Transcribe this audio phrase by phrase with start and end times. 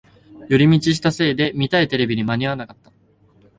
[0.49, 2.91] 寄り道したせいで見たいテレビに間に合わなかった